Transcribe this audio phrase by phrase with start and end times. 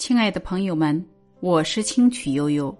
[0.00, 1.04] 亲爱的朋友们，
[1.40, 2.74] 我是清曲悠悠，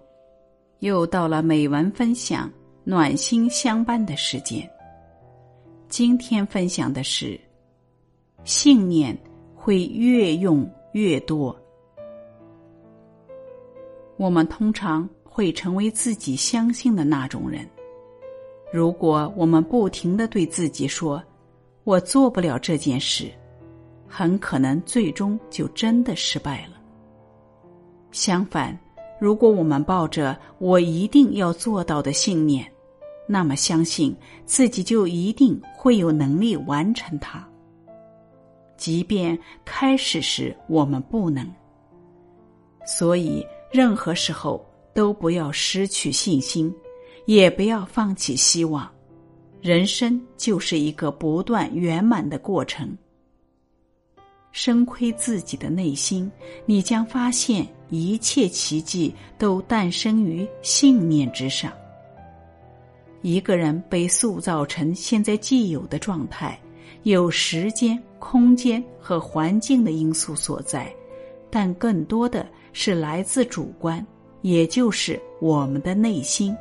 [0.78, 2.50] 又到了美文分享、
[2.82, 4.66] 暖心相伴的时间。
[5.86, 7.38] 今天分享的是：
[8.44, 9.14] 信念
[9.54, 11.54] 会越用越多。
[14.16, 17.68] 我们通常会成为自己相信的那种人。
[18.72, 21.22] 如果我们不停的对自己说
[21.84, 23.30] “我做不了这件事”，
[24.08, 26.79] 很可能最终就真的失败了。
[28.12, 28.78] 相反，
[29.20, 32.66] 如果我们抱着“我一定要做到”的信念，
[33.26, 34.14] 那么相信
[34.44, 37.46] 自己就一定会有能力完成它。
[38.76, 41.46] 即便开始时我们不能，
[42.86, 44.64] 所以任何时候
[44.94, 46.74] 都不要失去信心，
[47.26, 48.90] 也不要放弃希望。
[49.60, 52.96] 人生就是一个不断圆满的过程。
[54.50, 56.32] 深窥自己的内心，
[56.64, 61.70] 你将发现一切奇迹都诞生于信念之上。
[63.22, 66.58] 一个人被塑造成现在既有的状态，
[67.02, 70.90] 有时间、空间和环境的因素所在，
[71.50, 74.04] 但更多的是来自主观，
[74.40, 76.56] 也就是我们的内心。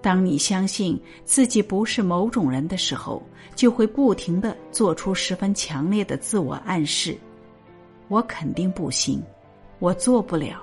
[0.00, 3.22] 当你相信自己不是某种人的时候，
[3.54, 7.16] 就会不停的做出十分强烈的自我暗示
[8.08, 9.22] ：“我肯定不行，
[9.78, 10.62] 我做不了。”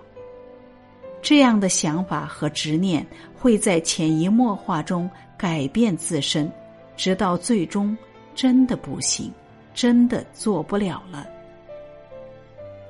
[1.22, 6.52] 这样的想法和执念会在潜移默化中改变自身，
[6.98, 7.96] 直到最终
[8.34, 9.32] 真的不行，
[9.74, 11.28] 真的做不了了。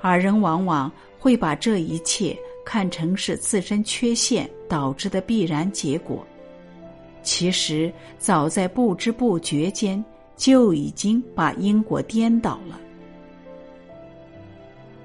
[0.02, 2.35] 而人往往会把这一切
[2.66, 6.25] 看成是自身缺陷导致的必然结果。
[7.22, 10.03] 其实，早在不知不觉间，
[10.35, 12.80] 就已经把因果颠倒了。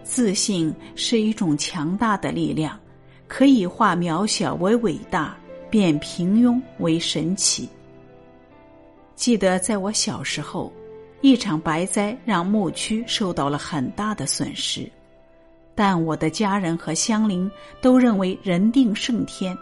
[0.06, 2.78] 自信是一种强大的力量，
[3.26, 5.36] 可以化渺小为伟大，
[5.68, 7.68] 变平庸为神奇。
[9.16, 10.72] 记得在我小时候，
[11.22, 14.88] 一场白灾让牧区受到了很大的损失，
[15.74, 17.50] 但我的家人和乡邻
[17.82, 19.58] 都认为人定胜天。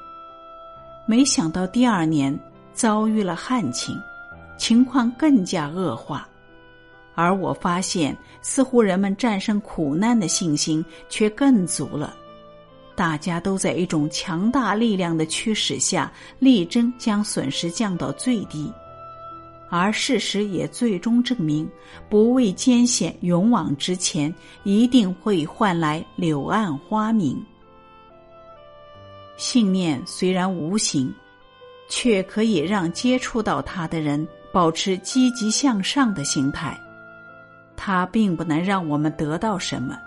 [1.06, 2.38] 没想到第二年
[2.74, 3.98] 遭遇了旱情，
[4.58, 6.28] 情况更加恶化，
[7.14, 12.16] 而我发现似乎人们战胜苦难的信心却更足了。
[12.96, 18.72] 大家都在一种强大力量的驱使下，力争将损失降到最低，
[19.68, 21.68] 而事实也最终证明，
[22.08, 24.32] 不畏艰险勇往直前，
[24.62, 27.44] 一定会换来柳暗花明。
[29.36, 31.12] 信念虽然无形，
[31.88, 36.78] 却可以让接触到它的人保持积极向上的心态。
[37.76, 39.98] 它并不能让我们得到什么，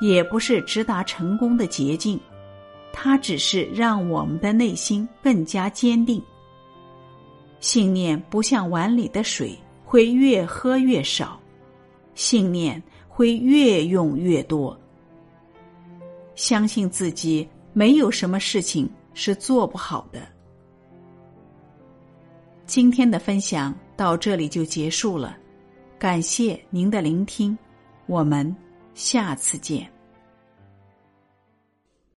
[0.00, 2.18] 也不是直达成功的捷径，
[2.92, 6.22] 它只是让我们的内心更加坚定。
[7.60, 11.38] 信念不像碗里的水，会越喝越少；
[12.14, 14.78] 信念会越用越多。
[16.34, 17.48] 相信自己。
[17.72, 20.20] 没有什么事情是做不好的。
[22.66, 25.38] 今天的分享到这里就结束了，
[26.00, 27.56] 感谢您的聆听，
[28.06, 28.56] 我们
[28.94, 29.99] 下次见。